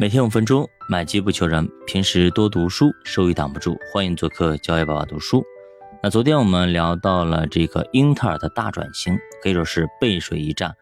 [0.00, 1.70] 每天五分钟，买机不求人。
[1.86, 3.76] 平时多读书，收益挡不住。
[3.92, 5.44] 欢迎做客教育爸爸读书。
[6.02, 10.74] 那昨天我们聊到了这个英特尔的大转型，可以说是背水一战。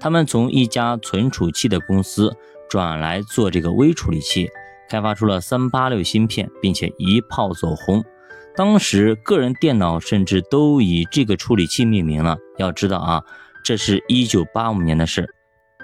[0.00, 2.36] 他们从一家存储器的公司
[2.68, 4.48] 转来做这个微处理器，
[4.90, 8.02] 开发出了三八六芯片，并且一炮走红。
[8.56, 12.36] 当时个人电脑甚至都以这个处理器命名了。
[12.58, 13.22] 要知道啊，
[13.62, 15.32] 这是一九八五年的事，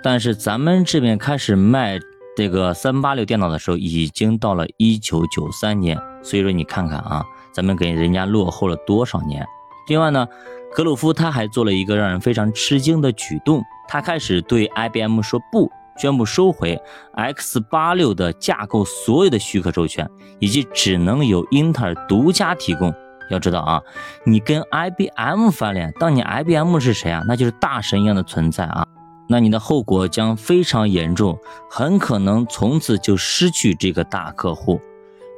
[0.03, 2.01] 但是咱们这边开始卖。
[2.37, 9.47] 这个三八六电脑的时候，已经到了一九九三年，所以说你看看啊，咱们给人家落后了多少年。
[9.89, 10.27] 另外呢，
[10.75, 16.81] 格鲁夫他还做了一个让人非常吃惊的举动，他开始对 IBM 说不，宣布收回
[17.15, 20.09] X 八六的架构所有的许可授权，
[20.39, 22.95] 以及只能由英特尔独家提供。
[23.31, 23.83] 要知道啊，
[24.25, 27.23] 你跟 IBM 翻脸，当年 IBM 是谁啊？
[27.27, 28.87] 那就是大神一样的存在啊。
[29.33, 31.39] 那你的后果将非常严重，
[31.71, 34.81] 很可能从此就失去这个大客户。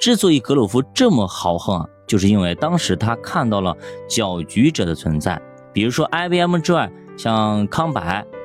[0.01, 3.77] 之所以格鲁夫这么豪横，就是因为当时他看到了
[4.09, 5.39] 搅局者的存在，
[5.75, 8.03] 比如说 IBM 之外，像康柏、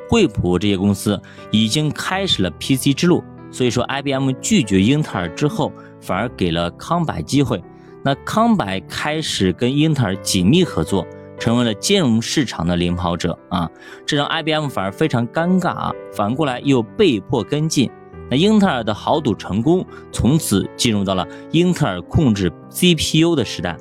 [0.09, 1.17] 惠普这些公司
[1.50, 3.23] 已经开始了 PC 之路。
[3.50, 7.64] 所以说，IBM 拒绝英特尔之后，反而给了康柏机会。
[8.04, 11.08] 那康柏开始跟英特尔紧密合作。
[11.39, 13.69] 成为了金融市场的领跑者啊，
[14.05, 17.89] 这让 IBM 反而非常尴尬啊，反过来又被迫跟进。
[18.30, 23.77] 那英特尔的豪赌成功，从此进入到了英特尔控制 CPU 的时代。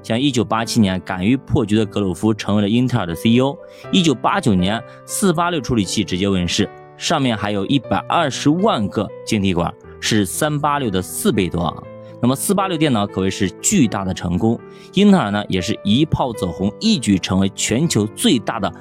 [0.00, 3.56] 像1987年敢于破局的格鲁夫成为了英特尔的 CEO。
[3.92, 11.74] 1989年486处理器直接问世，上面还有一百二十万个晶体管，是386的四倍多啊。
[12.20, 14.58] 那么四八六电脑可谓是巨大的成功，
[14.94, 18.72] 英特尔呢也是一炮走红，一举成为全球最大的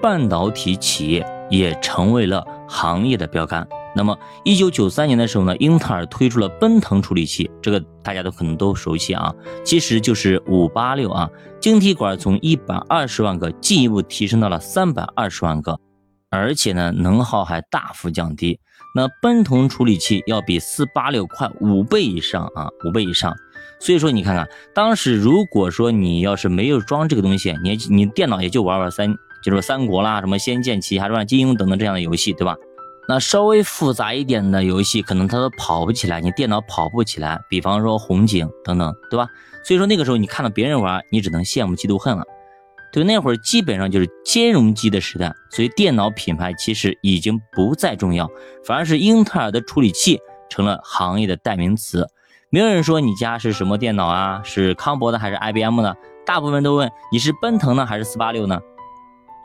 [0.00, 3.68] 半导体企业，也成为了行业的标杆。
[3.94, 9.34] 那么一九九三年的时候呢，英特尔推出了奔腾处理器，这个大家都可能都熟悉啊，
[9.64, 11.28] 其实就是五八六啊，
[11.60, 15.78] 晶体管从一百二十万个进一步提升到了三百二十万个，
[16.30, 18.58] 而且呢能耗还大幅降低。
[18.94, 23.36] 那奔腾处理器要比四八六快五倍以上啊，五倍以上。
[23.78, 32.56] 所以说你看看，当时如果说你要是没有装这个东西，你你电脑也就玩玩三，就是三国啦，什么仙剑奇侠传、金庸等等这样的游戏，对吧？
[33.08, 37.40] 那稍微复杂一点的游戏，可能它都跑不起来，你电脑跑不起来。
[37.48, 39.28] 比方说红警等等，对吧？
[39.64, 42.24] 所以说那个时候你看到别人玩，你只能羡慕嫉妒恨了。
[42.92, 48.28] 对，那会儿基本上就是兼容机的时代，所以电脑品牌其实已经不再重要，
[48.64, 50.18] 反而是英特尔的处理器
[50.48, 52.08] 成了行业的代名词。
[52.48, 55.96] 没有人说你家是什么电脑啊，是康博的还是 IBM 的，
[56.26, 58.60] 大部分都问你是奔腾呢还是四八六呢？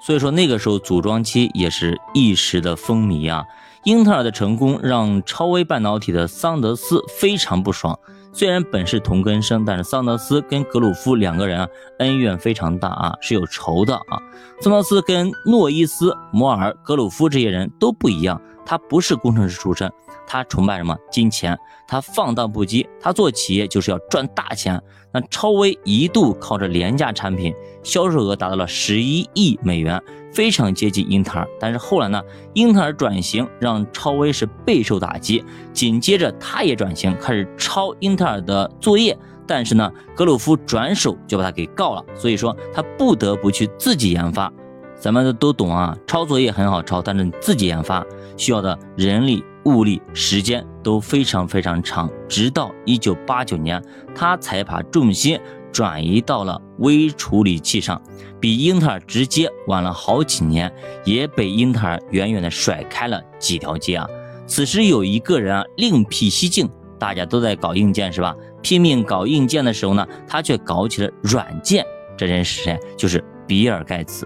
[0.01, 3.45] 所以说那个时候组装机也是一时的风靡啊。
[3.83, 7.99] 英特尔的成功让超微半导体的桑德斯非常不爽。
[8.37, 11.67] 虽然本是同根生，但是桑德斯跟格鲁夫两个人啊
[11.99, 14.19] 恩怨非常大啊，是有仇的啊。
[14.59, 19.91] 桑德斯跟诺伊斯、摩尔、格鲁夫这些人都不一样，他不是工程师出身，
[20.25, 24.81] 他崇拜什么金钱，他放荡不羁，他做企业就是要赚大钱。
[25.13, 27.53] 那超威一度靠着廉价产品，
[27.83, 30.01] 销售额达到了十一亿美元。
[30.33, 32.21] 非常接近英特尔，但是后来呢，
[32.53, 44.51] 英特尔转型让超威是备受打击，紧接着他也转型开始抄英特尔的作业，但是呢，格鲁夫转手就把他给告了，所以说他不得不去自己研发。
[44.99, 48.05] 咱们都懂啊，抄作业很好抄，但是自己研发
[48.37, 53.83] 需要的人力、物力、时间都非常非常长，直到一九八九年，
[54.15, 55.39] 他才把重心。
[55.71, 58.01] 转移到了微处理器上，
[58.39, 60.73] 比英特尔直接晚了好几年，
[61.03, 64.07] 也被英特尔远远的甩开了几条街啊！
[64.47, 68.33] 此时有一个人啊另辟蹊径，大家都在搞硬件是吧？
[68.61, 71.85] 拼命搞硬件的时候呢，他却搞起了软件。
[72.17, 72.79] 这人是谁？
[72.95, 74.25] 就是比尔盖茨。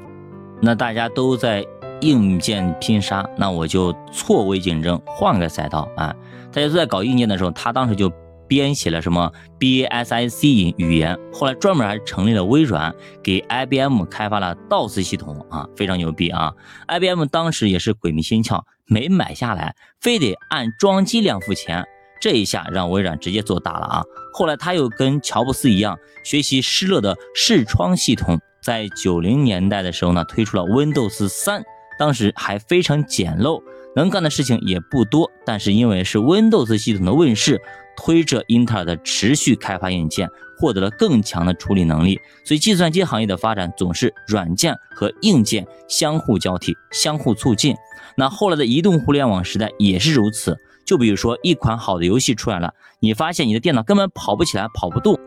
[0.62, 1.66] 那大家都在
[2.02, 6.16] 硬件拼杀，那我就错位竞争，换个赛道啊！
[6.52, 8.12] 大家都在搞硬件的时候，他当时就。
[8.50, 12.92] 编写了什么 BASIC 语言，后来专门还成立了微软，
[13.22, 16.52] 给 IBM 开发了 DOS 系统啊，非常牛逼啊
[16.88, 21.86] ！IBM 当时也是鬼迷心窍，没买下来，非得按装机量付钱，
[22.20, 24.04] 这一下让微软直接做大了啊！
[24.34, 31.64] 后来他又跟乔布斯一样，学习施乐的视窗系统，在九零年代的时候呢，推出了 Windows 三，
[31.98, 33.62] 当时还非常简陋，
[33.96, 37.62] 能干的事情也不多，但是因为是 Windows 系统的问世。
[38.02, 42.18] 推着英特尔的持续开发硬件，获得了更强的处理能力。
[42.46, 47.76] 所以，计算机行业的发展总是软件和硬件相互交替、相互促进。
[48.16, 50.58] 那后来的移动互联网时代也是如此。
[50.86, 55.20] 就比如说，一款好的游戏出来了，你发现你的电脑根本跑不起来、跑不动，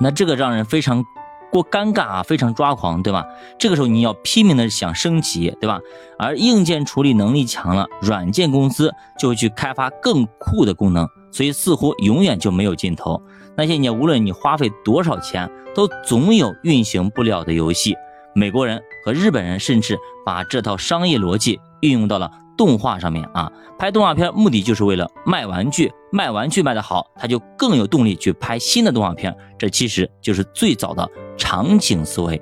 [0.00, 1.04] 那这个让人非常。
[1.50, 3.24] 过尴尬啊，非常抓狂，对吧？
[3.58, 5.80] 这个时候你要拼命的想升级，对吧？
[6.18, 13.22] 而硬件处理能力强了，软件公司就会去开发更酷的功能，所以似乎永远就没有尽头。
[13.56, 17.94] 那些年，无论你花费多少钱，都总有运行不了的游戏。
[18.34, 22.30] 美国人和日本人甚至把这套商业逻辑运用到了。
[22.56, 29.34] 动画上面啊，拍动画片目的就是为了卖玩具，卖玩具卖得好，他就更有动力去拍新的动画片。
[29.58, 32.40] 这其实就是最早的场景思维。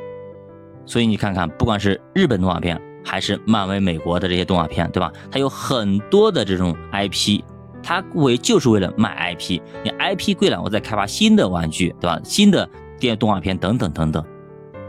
[0.87, 5.12] 所以你看看，不管是日本动画片，还是漫威美国的这些动画片，对吧？
[5.31, 7.40] 它有很多的这种 IP，
[7.82, 9.61] 它为就是为了卖 IP。
[9.82, 12.20] 你 IP 贵了，我再开发新的玩具，对吧？
[12.22, 12.69] 新的
[12.99, 14.25] 电动画片等等等等。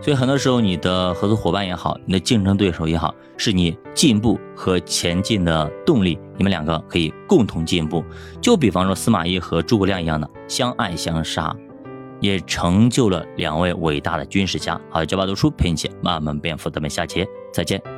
[0.05, 6.15] 所以很多时候，你的合作伙伴也好，你的竞争对手也好，是你进步和前进的动力。
[6.37, 8.05] 你们两个可以共同进步。
[8.39, 11.55] 就比方说司马懿和诸葛亮一样的相爱相杀，
[12.19, 14.79] 也成就了两位伟大的军事家。
[14.91, 17.94] 好，九八读书陪你一起慢慢变富，咱们下期再见。